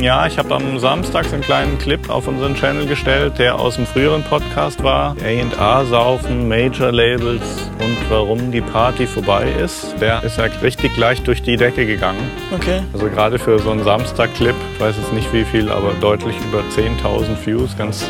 [0.00, 3.76] Ja, ich habe am Samstag so einen kleinen Clip auf unseren Channel gestellt, der aus
[3.76, 5.14] dem früheren Podcast war.
[5.22, 9.94] A&A saufen, Major Labels und warum die Party vorbei ist.
[10.00, 12.30] Der ist ja richtig leicht durch die Decke gegangen.
[12.54, 12.80] Okay.
[12.94, 16.60] Also gerade für so einen Samstag-Clip, ich weiß jetzt nicht wie viel, aber deutlich über
[16.60, 18.08] 10.000 Views, ganz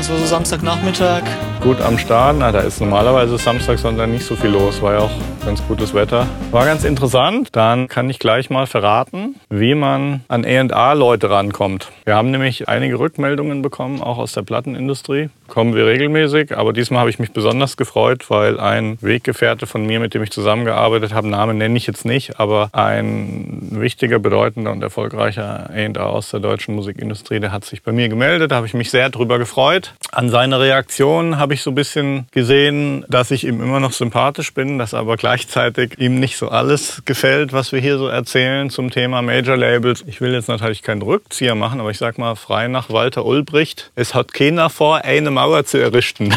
[0.00, 1.24] War so Samstagnachmittag.
[1.60, 2.36] gut am Start.
[2.38, 4.80] Na, da ist normalerweise Samstag, Sonntag nicht so viel los.
[4.80, 5.10] War ja auch
[5.44, 6.26] ganz gutes Wetter.
[6.52, 7.50] War ganz interessant.
[7.52, 11.92] Dann kann ich gleich mal verraten, wie man an A&A-Leute rankommt.
[12.06, 15.28] Wir haben nämlich einige Rückmeldungen bekommen, auch aus der Plattenindustrie.
[15.50, 19.98] Kommen wir regelmäßig, aber diesmal habe ich mich besonders gefreut, weil ein Weggefährte von mir,
[19.98, 24.80] mit dem ich zusammengearbeitet habe, Namen nenne ich jetzt nicht, aber ein wichtiger, bedeutender und
[24.80, 28.52] erfolgreicher A&A aus der deutschen Musikindustrie, der hat sich bei mir gemeldet.
[28.52, 29.92] Da habe ich mich sehr drüber gefreut.
[30.12, 34.54] An seiner Reaktion habe ich so ein bisschen gesehen, dass ich ihm immer noch sympathisch
[34.54, 38.92] bin, dass aber gleichzeitig ihm nicht so alles gefällt, was wir hier so erzählen zum
[38.92, 40.04] Thema Major Labels.
[40.06, 43.90] Ich will jetzt natürlich keinen Rückzieher machen, aber ich sag mal frei nach Walter Ulbricht.
[43.96, 46.34] Es hat keiner vor, eine Mauer zu errichten.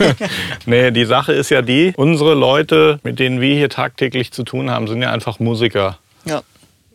[0.64, 4.70] nee, die Sache ist ja die, unsere Leute, mit denen wir hier tagtäglich zu tun
[4.70, 5.98] haben, sind ja einfach Musiker.
[6.24, 6.40] Ja.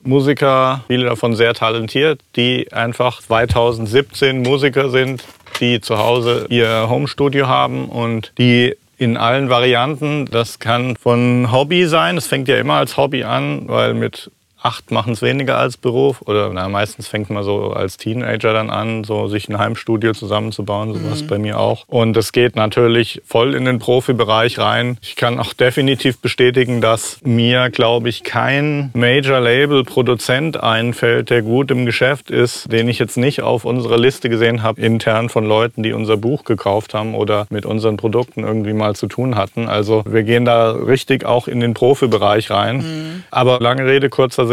[0.02, 5.24] Musiker, viele davon sehr talentiert, die einfach 2017 Musiker sind,
[5.60, 11.86] die zu Hause ihr Homestudio haben und die in allen Varianten, das kann von Hobby
[11.86, 14.32] sein, es fängt ja immer als Hobby an, weil mit
[14.64, 18.70] acht machen es weniger als Beruf oder na, meistens fängt man so als Teenager dann
[18.70, 21.84] an, so sich ein Heimstudio zusammenzubauen, sowas bei mir auch.
[21.88, 24.98] Und es geht natürlich voll in den Profibereich rein.
[25.02, 31.86] Ich kann auch definitiv bestätigen, dass mir, glaube ich, kein Major-Label-Produzent einfällt, der gut im
[31.86, 35.92] Geschäft ist, den ich jetzt nicht auf unserer Liste gesehen habe, intern von Leuten, die
[35.92, 39.68] unser Buch gekauft haben oder mit unseren Produkten irgendwie mal zu tun hatten.
[39.68, 43.24] Also wir gehen da richtig auch in den Profibereich rein.
[43.30, 44.53] Aber lange Rede, kurzer Sinn.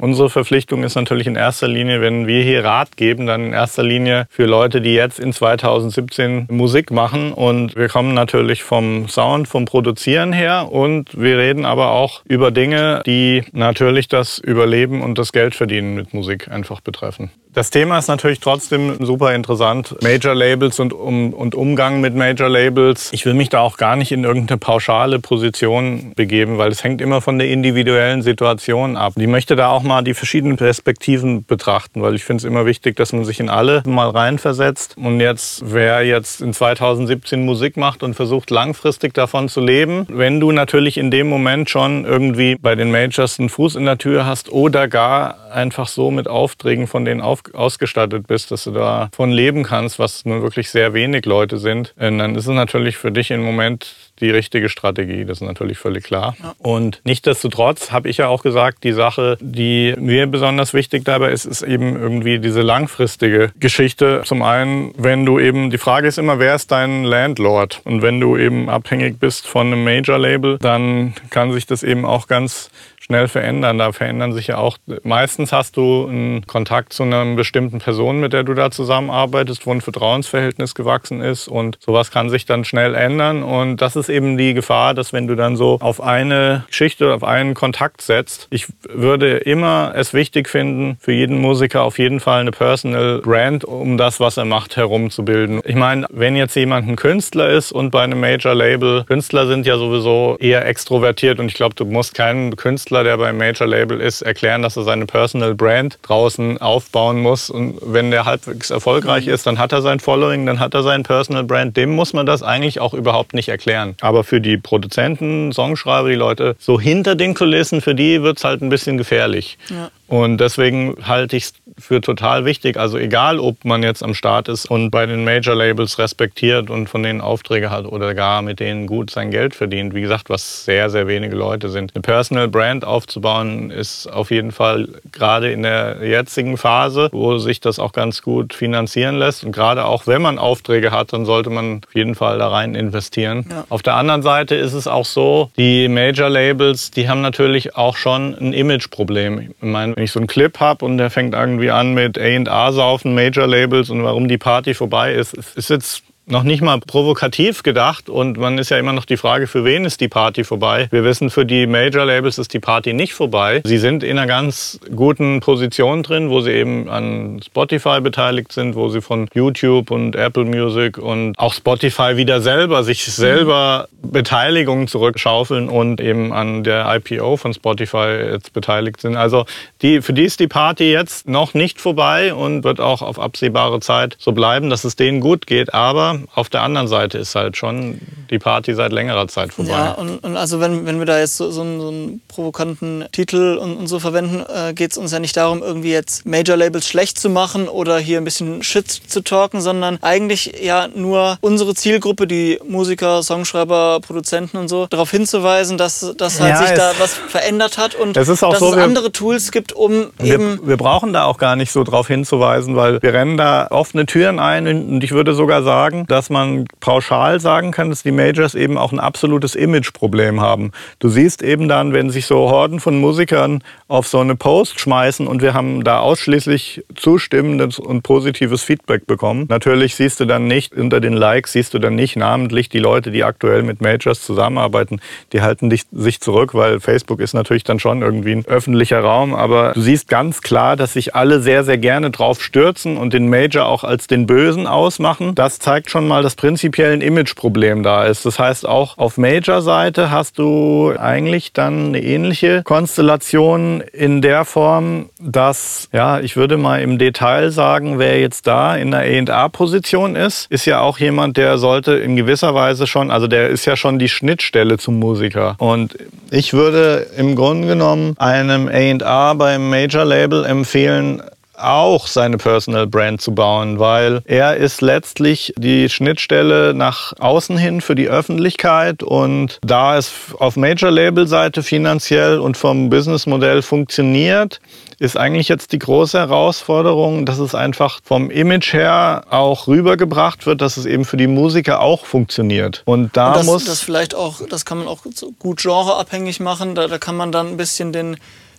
[0.00, 3.82] Unsere Verpflichtung ist natürlich in erster Linie, wenn wir hier Rat geben, dann in erster
[3.82, 7.32] Linie für Leute, die jetzt in 2017 Musik machen.
[7.32, 12.52] Und wir kommen natürlich vom Sound, vom Produzieren her und wir reden aber auch über
[12.52, 17.32] Dinge, die natürlich das Überleben und das Geldverdienen mit Musik einfach betreffen.
[17.54, 19.96] Das Thema ist natürlich trotzdem super interessant.
[20.02, 23.10] Major Labels und, um, und Umgang mit Major Labels.
[23.12, 27.00] Ich will mich da auch gar nicht in irgendeine pauschale Position begeben, weil es hängt
[27.00, 29.14] immer von der individuellen Situation ab.
[29.16, 32.96] Ich möchte da auch mal die verschiedenen Perspektiven betrachten, weil ich finde es immer wichtig,
[32.96, 34.96] dass man sich in alle mal reinversetzt.
[34.98, 40.38] Und jetzt, wer jetzt in 2017 Musik macht und versucht langfristig davon zu leben, wenn
[40.38, 44.26] du natürlich in dem Moment schon irgendwie bei den Majors einen Fuß in der Tür
[44.26, 49.30] hast oder gar einfach so mit Aufträgen von denen auf, ausgestattet bist, dass du davon
[49.30, 53.12] leben kannst, was nur wirklich sehr wenig Leute sind, äh, dann ist es natürlich für
[53.12, 55.24] dich im Moment die richtige Strategie.
[55.24, 56.36] Das ist natürlich völlig klar.
[56.58, 61.44] Und nichtsdestotrotz habe ich ja auch gesagt, die Sache, die mir besonders wichtig dabei ist,
[61.44, 64.22] ist eben irgendwie diese langfristige Geschichte.
[64.24, 67.80] Zum einen, wenn du eben, die Frage ist immer, wer ist dein Landlord?
[67.84, 72.26] Und wenn du eben abhängig bist von einem Major-Label, dann kann sich das eben auch
[72.26, 72.70] ganz
[73.08, 73.78] schnell verändern.
[73.78, 78.34] Da verändern sich ja auch, meistens hast du einen Kontakt zu einer bestimmten Person, mit
[78.34, 82.94] der du da zusammenarbeitest, wo ein Vertrauensverhältnis gewachsen ist und sowas kann sich dann schnell
[82.94, 87.14] ändern und das ist eben die Gefahr, dass wenn du dann so auf eine Geschichte,
[87.14, 92.20] auf einen Kontakt setzt, ich würde immer es wichtig finden, für jeden Musiker auf jeden
[92.20, 95.62] Fall eine Personal Brand, um das, was er macht, herumzubilden.
[95.64, 99.66] Ich meine, wenn jetzt jemand ein Künstler ist und bei einem Major Label, Künstler sind
[99.66, 104.00] ja sowieso eher extrovertiert und ich glaube, du musst keinen Künstler, der beim Major Label
[104.00, 107.50] ist, erklären, dass er seine Personal Brand draußen aufbauen muss.
[107.50, 111.02] Und wenn der halbwegs erfolgreich ist, dann hat er sein Following, dann hat er sein
[111.02, 111.76] Personal Brand.
[111.76, 113.96] Dem muss man das eigentlich auch überhaupt nicht erklären.
[114.00, 118.62] Aber für die Produzenten, Songschreiber, die Leute so hinter den Kulissen, für die wird's halt
[118.62, 119.58] ein bisschen gefährlich.
[119.68, 119.90] Ja.
[120.08, 122.78] Und deswegen halte ich es für total wichtig.
[122.78, 126.88] Also egal, ob man jetzt am Start ist und bei den Major Labels respektiert und
[126.88, 129.94] von denen Aufträge hat oder gar mit denen gut sein Geld verdient.
[129.94, 131.94] Wie gesagt, was sehr, sehr wenige Leute sind.
[131.94, 137.60] Eine Personal Brand aufzubauen ist auf jeden Fall gerade in der jetzigen Phase, wo sich
[137.60, 139.44] das auch ganz gut finanzieren lässt.
[139.44, 142.74] Und gerade auch wenn man Aufträge hat, dann sollte man auf jeden Fall da rein
[142.74, 143.44] investieren.
[143.50, 143.64] Ja.
[143.68, 147.96] Auf der anderen Seite ist es auch so, die Major Labels, die haben natürlich auch
[147.96, 149.40] schon ein Imageproblem.
[149.40, 152.70] Ich meine, wenn ich so einen Clip habe und der fängt irgendwie an mit A&A
[152.70, 157.62] saufen, Major Labels und warum die Party vorbei ist, ist jetzt noch nicht mal provokativ
[157.62, 160.88] gedacht und man ist ja immer noch die Frage, für wen ist die Party vorbei?
[160.90, 163.62] Wir wissen, für die Major-Labels ist die Party nicht vorbei.
[163.64, 168.74] Sie sind in einer ganz guten Position drin, wo sie eben an Spotify beteiligt sind,
[168.74, 174.88] wo sie von YouTube und Apple Music und auch Spotify wieder selber sich selber Beteiligungen
[174.88, 179.16] zurückschaufeln und eben an der IPO von Spotify jetzt beteiligt sind.
[179.16, 179.46] Also
[179.82, 183.80] die, für die ist die Party jetzt noch nicht vorbei und wird auch auf absehbare
[183.80, 185.72] Zeit so bleiben, dass es denen gut geht.
[185.74, 188.00] Aber auf der anderen Seite ist halt schon
[188.30, 189.70] die Party seit längerer Zeit vorbei.
[189.70, 193.04] Ja, und, und also wenn, wenn wir da jetzt so, so, einen, so einen, provokanten
[193.10, 196.86] Titel und, und so verwenden, äh, geht es uns ja nicht darum, irgendwie jetzt Major-Labels
[196.86, 201.74] schlecht zu machen oder hier ein bisschen Shit zu talken, sondern eigentlich ja nur unsere
[201.74, 206.92] Zielgruppe, die Musiker, Songschreiber, Produzenten und so, darauf hinzuweisen, dass, dass halt ja, sich da
[206.98, 210.60] was verändert hat und es dass so, es andere Tools gibt, um eben...
[210.60, 214.06] Wir, wir brauchen da auch gar nicht so darauf hinzuweisen, weil wir rennen da offene
[214.06, 218.54] Türen ein und ich würde sogar sagen, dass man pauschal sagen kann, dass die Majors
[218.54, 220.72] eben auch ein absolutes Imageproblem haben.
[220.98, 225.26] Du siehst eben dann, wenn sich so Horden von Musikern auf so eine Post schmeißen
[225.26, 229.46] und wir haben da ausschließlich zustimmendes und positives Feedback bekommen.
[229.48, 233.10] Natürlich siehst du dann nicht, unter den Likes siehst du dann nicht namentlich die Leute,
[233.10, 235.00] die aktuell mit Majors zusammenarbeiten,
[235.32, 239.34] die halten dich, sich zurück, weil Facebook ist natürlich dann schon irgendwie ein öffentlicher Raum,
[239.34, 243.28] aber du siehst ganz klar, dass sich alle sehr, sehr gerne drauf stürzen und den
[243.28, 245.34] Major auch als den Bösen ausmachen.
[245.34, 248.24] Das zeigt schon mal, dass prinzipiell ein Imageproblem da ist.
[248.24, 255.10] Das heißt, auch auf Major-Seite hast du eigentlich dann eine ähnliche Konstellation in der Form,
[255.20, 260.50] dass, ja, ich würde mal im Detail sagen, wer jetzt da in der A&A-Position ist,
[260.50, 263.98] ist ja auch jemand, der sollte in gewisser Weise schon, also der ist ja schon
[263.98, 265.56] die Schnittstelle zum Musiker.
[265.58, 265.96] Und
[266.30, 271.22] ich würde im Grunde genommen einem A&A beim Major-Label empfehlen,
[271.58, 277.80] auch seine Personal Brand zu bauen, weil er ist letztlich die Schnittstelle nach außen hin
[277.80, 284.60] für die Öffentlichkeit und da es auf Major-Label-Seite finanziell und vom Businessmodell funktioniert,
[284.98, 290.60] ist eigentlich jetzt die große Herausforderung, dass es einfach vom Image her auch rübergebracht wird,
[290.60, 292.82] dass es eben für die Musiker auch funktioniert.
[292.84, 295.02] Und da und das, muss das vielleicht auch, das kann man auch
[295.38, 296.74] gut genreabhängig machen.
[296.74, 298.16] Da, da kann man dann ein bisschen den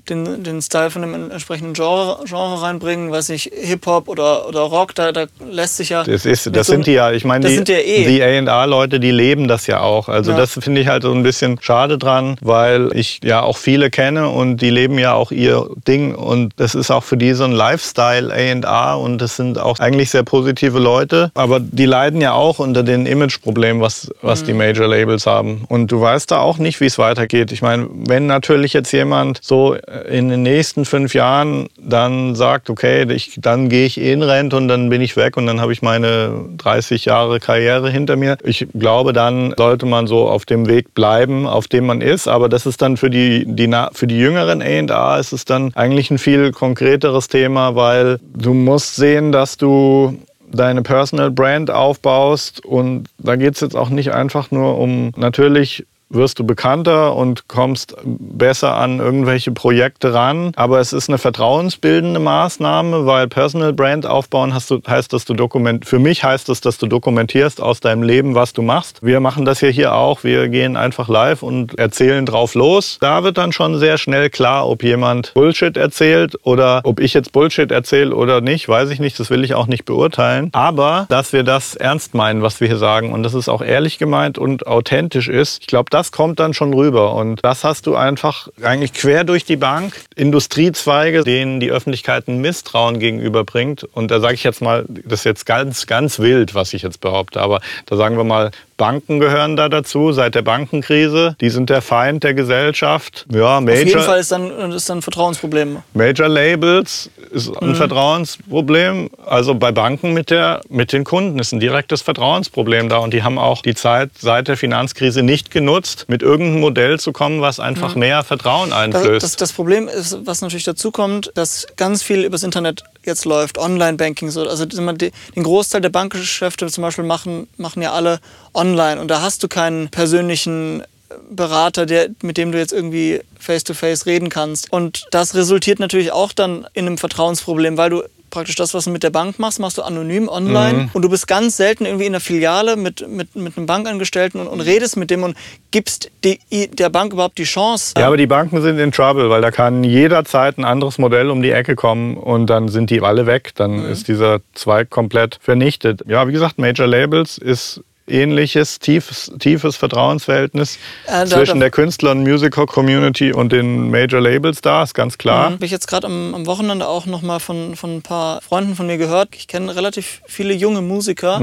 [0.10, 4.96] den, den Style von dem entsprechenden Genre, Genre reinbringen, weiß ich, Hip-Hop oder, oder Rock,
[4.96, 6.04] da, da lässt sich ja.
[6.04, 8.06] Das, ist, das so, sind die ja, ich meine, die, ja eh.
[8.06, 10.10] die AA-Leute, die leben das ja auch.
[10.10, 10.38] Also ja.
[10.38, 14.30] das finde ich halt so ein bisschen schade dran, weil ich ja auch viele kenne
[14.30, 17.52] und die leben ja auch ihr Ding und das ist auch für die so ein
[17.52, 22.60] Lifestyle AA und das sind auch eigentlich sehr positive Leute, aber die leiden ja auch
[22.60, 24.46] unter den Image-Problemen, was, was mhm.
[24.48, 25.66] die Major-Labels haben.
[25.68, 27.52] Und du weißt da auch nicht, wie es weitergeht.
[27.52, 29.76] Ich meine, wenn natürlich jetzt jemand so
[30.08, 34.68] in den nächsten fünf Jahren dann sagt, okay, ich, dann gehe ich in Rente und
[34.68, 38.38] dann bin ich weg und dann habe ich meine 30 Jahre Karriere hinter mir.
[38.44, 42.28] Ich glaube, dann sollte man so auf dem Weg bleiben, auf dem man ist.
[42.28, 46.12] Aber das ist dann für die, die, für die jüngeren A&A ist es dann eigentlich
[46.12, 50.18] ein viel konkreteres Thema, weil du musst sehen, dass du
[50.52, 55.86] deine Personal Brand aufbaust und da geht es jetzt auch nicht einfach nur um natürlich
[56.10, 60.52] wirst du bekannter und kommst besser an irgendwelche Projekte ran.
[60.56, 65.86] Aber es ist eine vertrauensbildende Maßnahme, weil Personal Brand aufbauen du, heißt, dass du dokument,
[65.86, 69.04] für mich heißt das, dass du dokumentierst aus deinem Leben, was du machst.
[69.04, 70.24] Wir machen das ja hier auch.
[70.24, 72.98] Wir gehen einfach live und erzählen drauf los.
[73.00, 77.32] Da wird dann schon sehr schnell klar, ob jemand Bullshit erzählt oder ob ich jetzt
[77.32, 79.20] Bullshit erzähle oder nicht, weiß ich nicht.
[79.20, 80.50] Das will ich auch nicht beurteilen.
[80.54, 83.98] Aber, dass wir das ernst meinen, was wir hier sagen und dass es auch ehrlich
[83.98, 85.62] gemeint und authentisch ist.
[85.62, 87.14] Ich glaube, das kommt dann schon rüber.
[87.14, 90.00] Und das hast du einfach eigentlich quer durch die Bank.
[90.16, 93.84] Industriezweige, denen die Öffentlichkeit ein Misstrauen gegenüberbringt.
[93.84, 97.02] Und da sage ich jetzt mal, das ist jetzt ganz, ganz wild, was ich jetzt
[97.02, 97.42] behaupte.
[97.42, 101.36] Aber da sagen wir mal, Banken gehören da dazu seit der Bankenkrise.
[101.42, 103.28] Die sind der Feind der Gesellschaft.
[103.32, 105.84] Ja, Major, Auf jeden Fall ist dann, ist dann ein Vertrauensproblem.
[105.94, 107.76] Major Labels ist ein mhm.
[107.76, 109.10] Vertrauensproblem.
[109.26, 112.98] Also bei Banken mit, der, mit den Kunden ist ein direktes Vertrauensproblem da.
[113.00, 117.12] Und die haben auch die Zeit seit der Finanzkrise nicht genutzt, mit irgendeinem Modell zu
[117.12, 118.00] kommen, was einfach mhm.
[118.00, 119.24] mehr Vertrauen einflößt.
[119.24, 123.26] Das, das, das, Problem ist, was natürlich dazu kommt, dass ganz viel übers Internet jetzt
[123.26, 124.30] läuft, Online-Banking.
[124.32, 124.48] So.
[124.48, 128.20] Also den Großteil der Bankgeschäfte zum Beispiel machen, machen ja alle
[128.54, 129.00] online.
[129.00, 130.84] Und da hast du keinen persönlichen
[131.32, 134.72] Berater, der, mit dem du jetzt irgendwie face-to-face -face reden kannst.
[134.72, 138.92] Und das resultiert natürlich auch dann in einem Vertrauensproblem, weil du praktisch das, was du
[138.92, 140.90] mit der Bank machst, machst du anonym online Mhm.
[140.94, 144.48] und du bist ganz selten irgendwie in der Filiale mit, mit, mit einem Bankangestellten und,
[144.48, 145.36] und redest mit dem und
[145.72, 147.94] gibst die, der Bank überhaupt die Chance.
[147.98, 151.42] Ja, aber die Banken sind in Trouble, weil da kann jederzeit ein anderes Modell um
[151.42, 153.52] die Ecke kommen und dann sind die alle weg.
[153.56, 156.02] Dann ist dieser Zweig komplett vernichtet.
[156.08, 162.24] Ja, wie gesagt, Major Labels ist ähnliches, tiefes, tiefes Vertrauensverhältnis Äh, zwischen der Künstler- und
[162.24, 165.52] Musical-Community und den Major Labels da, ist ganz klar.
[165.52, 168.76] Habe ich jetzt gerade am, am Wochenende auch noch mal von, von ein paar Freunden
[168.76, 169.30] von mir gehört.
[169.36, 171.40] Ich kenne relativ viele junge Musiker.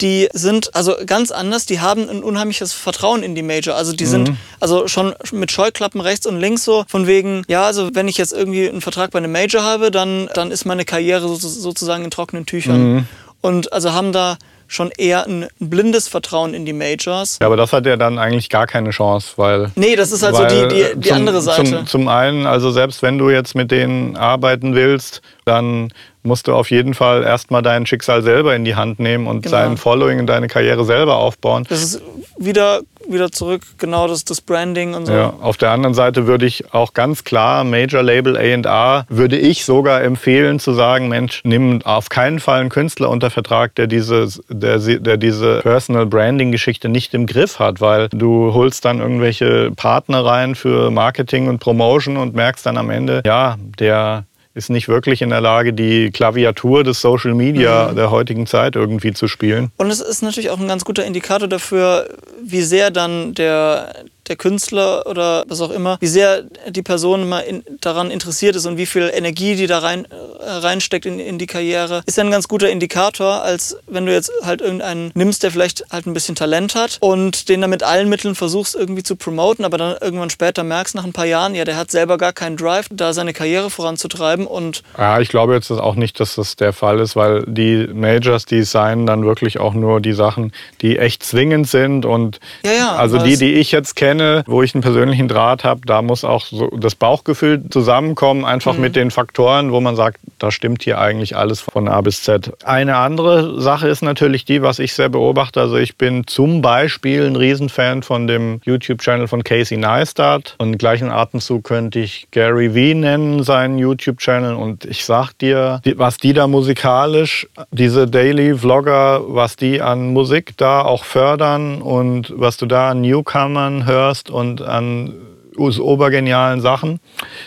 [0.00, 3.76] Die sind also ganz anders, die haben ein unheimliches Vertrauen in die Major.
[3.76, 7.90] Also die sind also schon mit Scheuklappen rechts und links so, von wegen, ja, also
[7.94, 11.28] wenn ich jetzt irgendwie einen Vertrag bei einem Major habe, dann, dann ist meine Karriere
[11.28, 13.06] so, sozusagen in trockenen Tüchern.
[13.42, 14.38] Und also haben da
[14.72, 17.38] schon eher ein blindes Vertrauen in die Majors.
[17.40, 20.42] Ja, aber das hat ja dann eigentlich gar keine Chance, weil Nee, das ist also
[20.42, 21.64] Weil die, die, die zum, andere Seite.
[21.64, 25.92] Zum, zum einen, also selbst wenn du jetzt mit denen arbeiten willst, dann
[26.24, 29.56] musst du auf jeden Fall erstmal dein Schicksal selber in die Hand nehmen und Genau.
[29.56, 31.66] dein Following und deine Karriere selber aufbauen.
[31.68, 32.00] Das ist
[32.38, 35.12] wieder, wieder zurück, genau das, das Branding und so.
[35.12, 39.64] Ja, auf der anderen Seite würde ich auch ganz klar Major Label A&R würde ich
[39.64, 44.28] sogar empfehlen zu sagen, Mensch, nimm auf keinen Fall einen Künstler unter Vertrag, der diese,
[44.62, 49.70] der, der diese Personal Branding Geschichte nicht im Griff hat, weil du holst dann irgendwelche
[49.72, 54.88] Partner rein für Marketing und Promotion und merkst dann am Ende, ja, der ist nicht
[54.88, 59.72] wirklich in der Lage, die Klaviatur des Social Media der heutigen Zeit irgendwie zu spielen.
[59.78, 62.08] Und es ist natürlich auch ein ganz guter Indikator dafür,
[62.42, 63.94] wie sehr dann der,
[64.28, 68.66] der Künstler oder was auch immer, wie sehr die Person mal in, daran interessiert ist
[68.66, 72.24] und wie viel Energie die da rein, äh, reinsteckt in, in die Karriere, ist ja
[72.24, 76.12] ein ganz guter Indikator, als wenn du jetzt halt irgendeinen nimmst, der vielleicht halt ein
[76.12, 79.96] bisschen Talent hat und den dann mit allen Mitteln versuchst irgendwie zu promoten, aber dann
[80.00, 83.12] irgendwann später merkst nach ein paar Jahren, ja, der hat selber gar keinen Drive, da
[83.12, 87.16] seine Karriere voranzutreiben und Ja, ich glaube jetzt auch nicht, dass das der Fall ist,
[87.16, 92.04] weil die Majors, die signen dann wirklich auch nur die Sachen, die echt zwingend sind
[92.04, 94.11] und Ja, ja, also die, die ich jetzt kenne,
[94.46, 98.80] wo ich einen persönlichen Draht habe, da muss auch so das Bauchgefühl zusammenkommen, einfach Mhm.
[98.80, 102.52] mit den Faktoren, wo man sagt, da stimmt hier eigentlich alles von A bis Z.
[102.64, 105.60] Eine andere Sache ist natürlich die, was ich sehr beobachte.
[105.60, 110.78] Also ich bin zum Beispiel ein Riesenfan von dem YouTube-Channel von Casey Neistat und im
[110.78, 116.32] gleichen Atemzug könnte ich Gary V nennen, seinen YouTube-Channel und ich sag dir, was die
[116.32, 122.66] da musikalisch, diese Daily Vlogger, was die an Musik da auch fördern und was du
[122.66, 125.14] da an Newcomern hörst und an
[125.58, 127.00] obergenialen Sachen,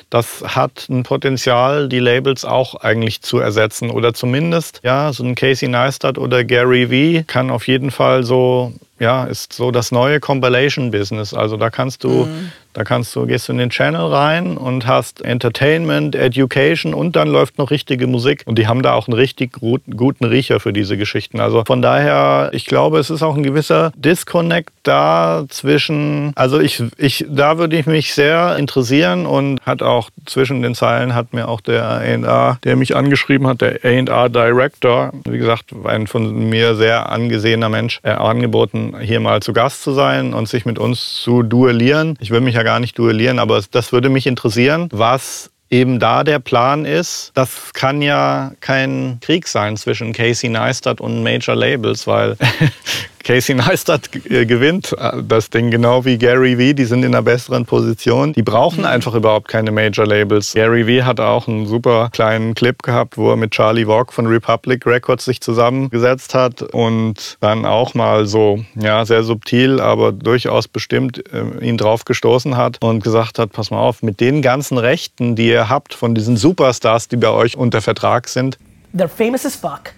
[0.10, 5.36] das hat ein Potenzial, die Labels auch eigentlich zu ersetzen oder zumindest, ja, so ein
[5.36, 10.20] Casey Neistat oder Gary V kann auf jeden Fall so, ja, ist so das neue
[10.20, 11.34] Compilation-Business.
[11.34, 12.28] Also da kannst du,
[12.75, 17.29] da kannst du, gehst du in den Channel rein und hast Entertainment, Education und dann
[17.29, 20.98] läuft noch richtige Musik und die haben da auch einen richtig guten, Riecher für diese
[20.98, 21.39] Geschichten.
[21.39, 26.84] Also von daher, ich glaube, es ist auch ein gewisser Disconnect da zwischen, also ich,
[26.98, 31.48] ich, da würde ich mich sehr interessieren und hat auch zwischen den Zeilen hat mir
[31.48, 36.75] auch der A&R, der mich angeschrieben hat, der A&R Director, wie gesagt, ein von mir
[36.75, 41.22] sehr angesehener Mensch, äh, angeboten, hier mal zu Gast zu sein und sich mit uns
[41.22, 42.17] zu duellieren.
[42.20, 46.24] Ich will mich ja gar nicht duellieren, aber das würde mich interessieren, was eben da
[46.24, 52.05] der Plan ist, das kann ja kein Krieg sein zwischen Casey Neistat und Major Labels,
[52.07, 52.38] weil
[53.25, 56.75] Casey Neistat äh, gewinnt äh, das Ding genau wie Gary Vee.
[56.75, 58.34] Die sind in einer besseren Position.
[58.34, 60.53] Die brauchen einfach überhaupt keine Major Labels.
[60.53, 64.27] Gary Vee hat auch einen super kleinen Clip gehabt, wo er mit Charlie Walk von
[64.27, 70.67] Republic Records sich zusammengesetzt hat und dann auch mal so, ja, sehr subtil, aber durchaus
[70.67, 74.77] bestimmt äh, ihn drauf gestoßen hat und gesagt hat, pass mal auf, mit den ganzen
[74.77, 78.60] Rechten, die ihr habt von diesen Superstars, die bei euch unter Vertrag sind,
[78.96, 79.91] They're famous as fuck,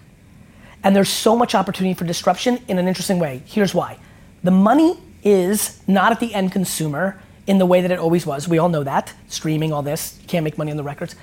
[0.84, 3.42] and there's so much opportunity for disruption in an interesting way.
[3.46, 4.00] Here's why
[4.44, 8.48] the money is not at the end consumer in the way that it always was.
[8.48, 9.14] We all know that.
[9.28, 11.16] Streaming, all this, you can't make money on the records,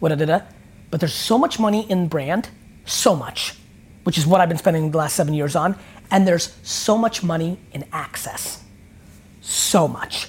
[0.00, 0.40] da da da.
[0.90, 2.48] But there's so much money in brand,
[2.84, 3.54] so much,
[4.04, 5.76] which is what I've been spending the last seven years on.
[6.10, 8.62] And there's so much money in access.
[9.40, 10.28] So much.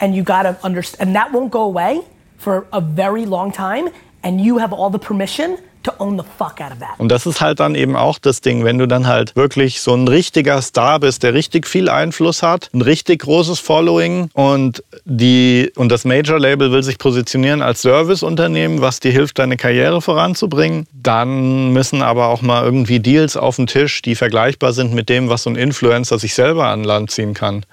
[0.00, 2.02] And you gotta understand, and that won't go away
[2.36, 3.88] for a very long time.
[4.22, 6.98] And you have all the permission to own the fuck out of that.
[6.98, 9.94] Und das ist halt dann eben auch das Ding, wenn du dann halt wirklich so
[9.94, 15.72] ein richtiger Star bist, der richtig viel Einfluss hat, ein richtig großes Following und die
[15.76, 20.86] und das Major Label will sich positionieren als Serviceunternehmen, was dir hilft, deine Karriere voranzubringen,
[20.92, 25.28] dann müssen aber auch mal irgendwie Deals auf den Tisch, die vergleichbar sind mit dem,
[25.28, 27.64] was so ein Influencer sich selber an Land ziehen kann.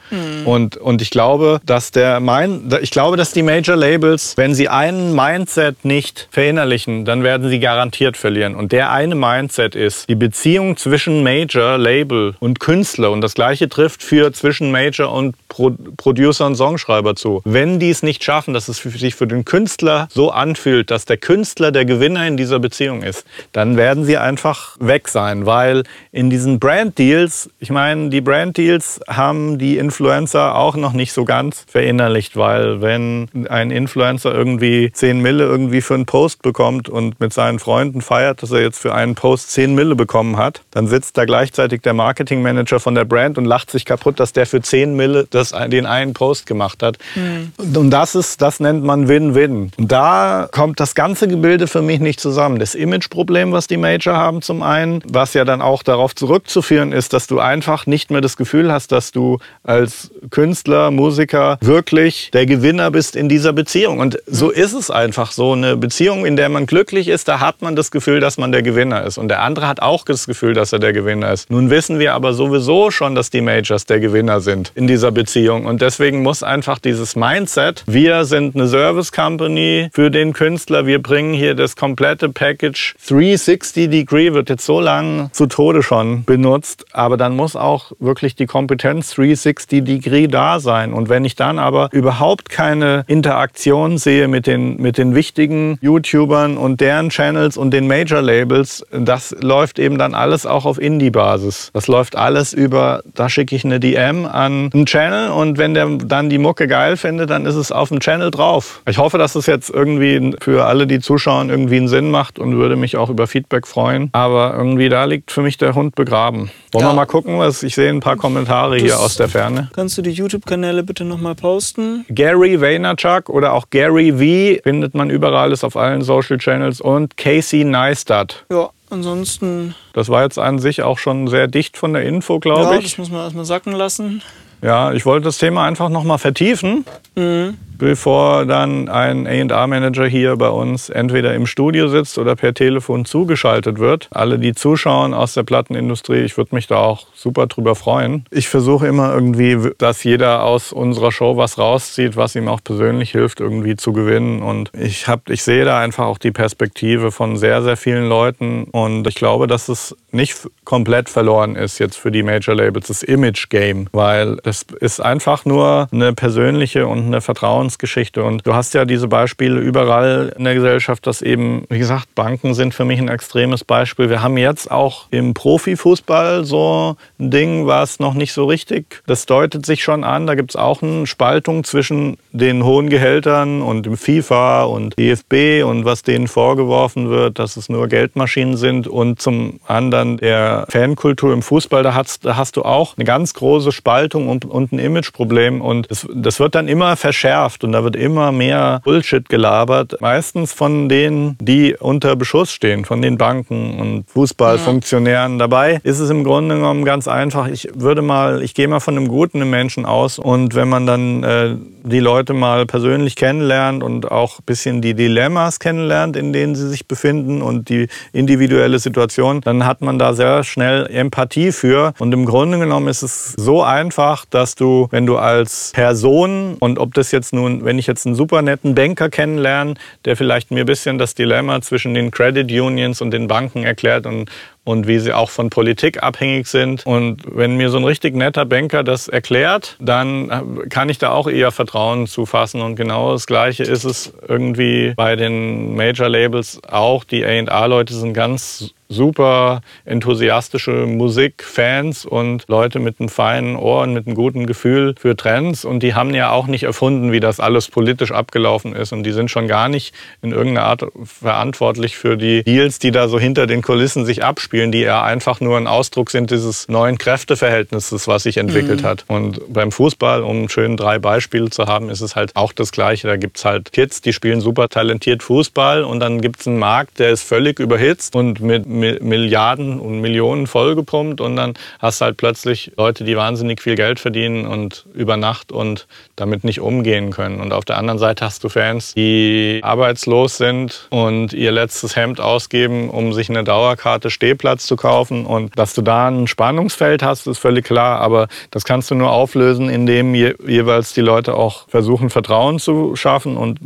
[0.45, 4.69] Und, und ich glaube, dass der mein, ich glaube, dass die Major Labels, wenn sie
[4.69, 8.55] einen Mindset nicht verinnerlichen, dann werden sie garantiert garantiert verlieren.
[8.55, 13.11] Und der eine Mindset ist die Beziehung zwischen Major, Label und Künstler.
[13.11, 17.41] Und das gleiche trifft für zwischen Major und Pro Producer und Songschreiber zu.
[17.43, 21.17] Wenn die es nicht schaffen, dass es sich für den Künstler so anfühlt, dass der
[21.17, 25.45] Künstler der Gewinner in dieser Beziehung ist, dann werden sie einfach weg sein.
[25.45, 31.25] Weil in diesen Brand-Deals, ich meine, die Brand-Deals haben die Influencer auch noch nicht so
[31.25, 37.19] ganz verinnerlicht, weil wenn ein Influencer irgendwie 10 Mille irgendwie für einen Post bekommt und
[37.19, 40.87] mit seinen Freunden feiert, dass er jetzt für einen Post 10 Mille bekommen hat, dann
[40.87, 44.61] sitzt da gleichzeitig der Marketingmanager von der Brand und lacht sich kaputt, dass der für
[44.61, 46.97] 10 Mille das, den einen Post gemacht hat.
[47.15, 47.51] Mhm.
[47.75, 49.71] Und das ist, das nennt man Win-Win.
[49.77, 52.59] Und da kommt das ganze Gebilde für mich nicht zusammen.
[52.59, 57.13] Das Imageproblem, was die Major haben zum einen, was ja dann auch darauf zurückzuführen ist,
[57.13, 62.45] dass du einfach nicht mehr das Gefühl hast, dass du als Künstler, Musiker wirklich der
[62.45, 63.99] Gewinner bist in dieser Beziehung.
[63.99, 65.31] Und so ist es einfach.
[65.31, 68.51] So eine Beziehung, in der man glücklich ist, da hat man das Gefühl, dass man
[68.51, 69.17] der Gewinner ist.
[69.17, 71.49] Und der andere hat auch das Gefühl, dass er der Gewinner ist.
[71.49, 75.65] Nun wissen wir aber sowieso schon, dass die Majors der Gewinner sind in dieser Beziehung.
[75.65, 81.01] Und deswegen muss einfach dieses Mindset, wir sind eine Service Company für den Künstler, wir
[81.01, 86.85] bringen hier das komplette Package 360 Degree, wird jetzt so lange zu Tode schon benutzt.
[86.91, 90.93] Aber dann muss auch wirklich die Kompetenz 360 Degree da sein.
[90.93, 96.57] Und wenn ich dann aber überhaupt keine Interaktion sehe mit den, mit den wichtigen YouTubern
[96.57, 101.71] und deren Channels und den Major Labels, das läuft eben dann alles auch auf Indie-Basis.
[101.73, 105.87] Das läuft alles über, da schicke ich eine DM an einen Channel und wenn der
[105.87, 108.81] dann die Mucke geil findet, dann ist es auf dem Channel drauf.
[108.87, 112.55] Ich hoffe, dass es jetzt irgendwie für alle, die zuschauen, irgendwie einen Sinn macht und
[112.55, 114.09] würde mich auch über Feedback freuen.
[114.13, 116.51] Aber irgendwie da liegt für mich der Hund begraben.
[116.71, 116.91] Wollen ja.
[116.91, 119.69] wir mal gucken, was ich sehe ein paar Kommentare das hier aus der Ferne.
[119.73, 122.05] Kannst du die YouTube-Kanäle bitte nochmal posten?
[122.09, 127.17] Gary Vaynerchuk oder auch Gary V findet man überall, ist auf allen Social Channels und
[127.17, 128.45] Casey Neistat.
[128.51, 129.75] Ja, ansonsten.
[129.93, 132.83] Das war jetzt an sich auch schon sehr dicht von der Info, glaube ja, ich.
[132.83, 134.21] Das muss man erstmal sacken lassen.
[134.61, 136.85] Ja, ich wollte das Thema einfach nochmal vertiefen.
[137.15, 143.05] Mhm bevor dann ein A&R-Manager hier bei uns entweder im Studio sitzt oder per Telefon
[143.05, 144.07] zugeschaltet wird.
[144.11, 148.25] Alle, die zuschauen aus der Plattenindustrie, ich würde mich da auch super drüber freuen.
[148.29, 153.11] Ich versuche immer irgendwie, dass jeder aus unserer Show was rauszieht, was ihm auch persönlich
[153.11, 154.41] hilft, irgendwie zu gewinnen.
[154.41, 158.65] Und ich, hab, ich sehe da einfach auch die Perspektive von sehr, sehr vielen Leuten.
[158.65, 163.03] Und ich glaube, dass es nicht komplett verloren ist jetzt für die Major Labels, das
[163.03, 168.23] Image-Game, weil es ist einfach nur eine persönliche und eine Vertrauens Vertrauensgeschichte.
[168.23, 172.53] Und du hast ja diese Beispiele überall in der Gesellschaft, dass eben, wie gesagt, Banken
[172.53, 174.09] sind für mich ein extremes Beispiel.
[174.09, 179.25] Wir haben jetzt auch im Profifußball so ein Ding, was noch nicht so richtig, das
[179.25, 180.27] deutet sich schon an.
[180.27, 185.63] Da gibt es auch eine Spaltung zwischen den hohen Gehältern und dem FIFA und DFB
[185.63, 191.33] und was denen vorgeworfen wird, dass es nur Geldmaschinen sind und zum anderen der Fankultur
[191.33, 194.79] im Fußball, da hast, da hast du auch eine ganz große Spaltung und, und ein
[194.79, 197.58] Imageproblem und das, das wird dann immer verschärft.
[197.59, 199.95] Gesellschaft und da wird immer mehr Bullshit gelabert.
[200.01, 205.33] Meistens von denen, die unter Beschuss stehen, von den Banken und Fußballfunktionären.
[205.33, 205.37] Ja.
[205.39, 207.47] Dabei ist es im Grunde genommen ganz einfach.
[207.47, 211.23] Ich würde mal, ich gehe mal von einem guten Menschen aus und wenn man dann
[211.23, 216.55] äh, die Leute mal persönlich kennenlernt und auch ein bisschen die Dilemmas kennenlernt, in denen
[216.55, 221.93] sie sich befinden und die individuelle Situation, dann hat man da sehr schnell Empathie für.
[221.99, 226.79] Und im Grunde genommen ist es so einfach, dass du, wenn du als Person und
[226.79, 230.61] ob das jetzt nun, wenn ich jetzt einen super netten Banker kennenlerne, der vielleicht mir
[230.61, 234.29] ein bisschen das Dilemma zwischen den Credit Unions und den Banken erklärt und
[234.69, 236.85] und wie sie auch von Politik abhängig sind.
[236.85, 241.27] Und wenn mir so ein richtig netter Banker das erklärt, dann kann ich da auch
[241.27, 242.61] eher Vertrauen zufassen.
[242.61, 247.03] Und genau das Gleiche ist es irgendwie bei den Major Labels auch.
[247.03, 254.07] Die A&R-Leute sind ganz super enthusiastische Musikfans und Leute mit einem feinen Ohr und mit
[254.07, 255.63] einem guten Gefühl für Trends.
[255.63, 258.91] Und die haben ja auch nicht erfunden, wie das alles politisch abgelaufen ist.
[258.91, 263.07] Und die sind schon gar nicht in irgendeiner Art verantwortlich für die Deals, die da
[263.07, 266.97] so hinter den Kulissen sich abspielen, die ja einfach nur ein Ausdruck sind dieses neuen
[266.97, 268.85] Kräfteverhältnisses, was sich entwickelt mhm.
[268.85, 269.05] hat.
[269.07, 273.07] Und beim Fußball, um schön drei Beispiele zu haben, ist es halt auch das Gleiche.
[273.07, 277.11] Da gibt's halt Kids, die spielen super talentiert Fußball und dann gibt's einen Markt, der
[277.11, 282.73] ist völlig überhitzt und mit Milliarden und Millionen vollgepumpt und dann hast du halt plötzlich
[282.77, 285.87] Leute, die wahnsinnig viel Geld verdienen und über Nacht und
[286.19, 287.39] damit nicht umgehen können.
[287.39, 292.19] Und auf der anderen Seite hast du Fans, die arbeitslos sind und ihr letztes Hemd
[292.19, 295.25] ausgeben, um sich eine Dauerkarte Stehplatz zu kaufen.
[295.25, 297.99] Und dass du da ein Spannungsfeld hast, ist völlig klar.
[297.99, 302.95] Aber das kannst du nur auflösen, indem je, jeweils die Leute auch versuchen, Vertrauen zu
[302.95, 303.59] schaffen und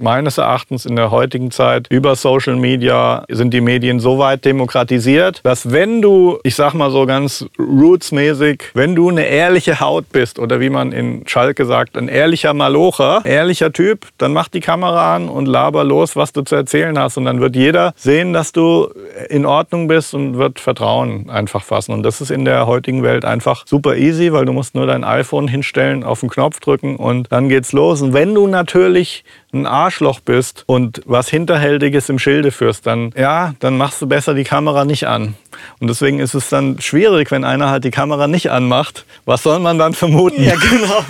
[0.00, 5.40] meines Erachtens in der heutigen Zeit über Social Media sind die Medien so weit demokratisiert,
[5.42, 10.38] dass wenn du, ich sag mal so ganz rootsmäßig, wenn du eine ehrliche Haut bist
[10.38, 15.16] oder wie man in Schalke sagt, ein ehrlicher Malocher, ehrlicher Typ, dann mach die Kamera
[15.16, 17.16] an und laber los, was du zu erzählen hast.
[17.16, 18.88] Und dann wird jeder sehen, dass du
[19.28, 21.92] in Ordnung bist und wird Vertrauen einfach fassen.
[21.92, 25.04] Und das ist in der heutigen Welt einfach super easy, weil du musst nur dein
[25.04, 28.02] iPhone hinstellen, auf den Knopf drücken und dann geht's los.
[28.02, 33.54] Und wenn du natürlich ein Arschloch bist und was Hinterhältiges im Schilde führst, dann ja,
[33.60, 35.34] dann machst du besser die Kamera nicht an.
[35.80, 39.06] Und deswegen ist es dann schwierig, wenn einer halt die Kamera nicht anmacht.
[39.24, 40.42] Was soll man dann vermuten?
[40.42, 41.02] Ja, genau.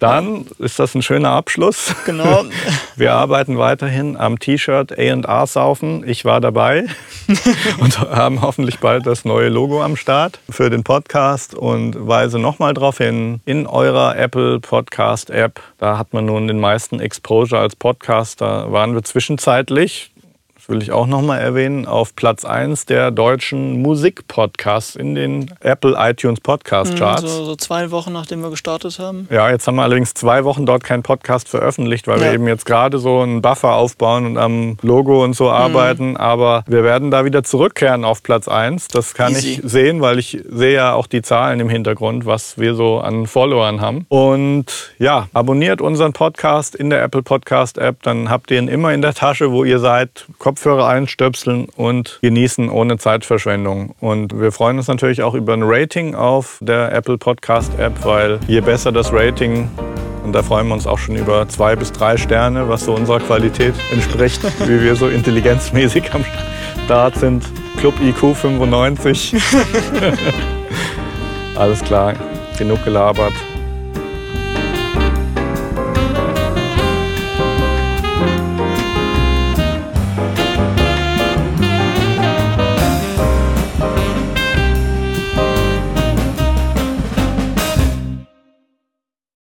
[0.00, 1.94] Dann ist das ein schöner Abschluss.
[2.06, 2.44] Genau.
[2.96, 6.08] Wir arbeiten weiterhin am T-Shirt A&R Saufen.
[6.08, 6.86] Ich war dabei
[7.80, 12.72] und haben hoffentlich bald das neue Logo am Start für den Podcast und weise nochmal
[12.72, 17.76] darauf hin, in eurer Apple Podcast App, da hat man nun den meisten Exposure als
[17.76, 18.40] Podcast.
[18.40, 20.09] Da waren wir zwischenzeitlich
[20.70, 26.40] will ich auch nochmal erwähnen, auf Platz 1 der deutschen Musikpodcasts in den Apple iTunes
[26.40, 27.22] Podcast Charts.
[27.22, 29.28] So, so, zwei Wochen, nachdem wir gestartet haben.
[29.30, 32.26] Ja, jetzt haben wir allerdings zwei Wochen dort keinen Podcast veröffentlicht, weil ja.
[32.26, 35.50] wir eben jetzt gerade so einen Buffer aufbauen und am Logo und so mhm.
[35.50, 36.16] arbeiten.
[36.16, 38.88] Aber wir werden da wieder zurückkehren auf Platz 1.
[38.88, 39.54] Das kann Easy.
[39.54, 43.26] ich sehen, weil ich sehe ja auch die Zahlen im Hintergrund, was wir so an
[43.26, 44.06] Followern haben.
[44.08, 48.92] Und ja, abonniert unseren Podcast in der Apple Podcast App, dann habt ihr ihn immer
[48.94, 50.26] in der Tasche, wo ihr seid.
[50.38, 53.94] Kopf Kopfhörer einstöpseln und genießen ohne Zeitverschwendung.
[53.98, 58.38] Und wir freuen uns natürlich auch über ein Rating auf der Apple Podcast App, weil
[58.46, 59.70] je besser das Rating,
[60.22, 63.20] und da freuen wir uns auch schon über zwei bis drei Sterne, was so unserer
[63.20, 66.26] Qualität entspricht, wie wir so intelligenzmäßig am
[66.84, 67.42] Start sind.
[67.78, 69.36] Club IQ 95.
[71.56, 72.12] Alles klar,
[72.58, 73.32] genug gelabert.